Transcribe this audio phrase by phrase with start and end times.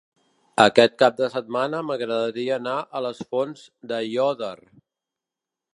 [0.63, 4.55] Aquest cap de setmana m'agradaria anar a les Fonts d'Aiòder.